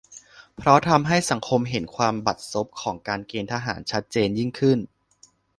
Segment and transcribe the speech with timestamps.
[0.55, 4.79] เพราะทำให้สังคมเห็นความบัดซบของการเกณฑ์ทหารชัดเจนยิ่งขึ้น